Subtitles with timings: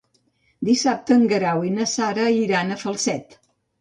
[0.69, 3.43] Dissabte en Guerau i na Sara iran a Falset.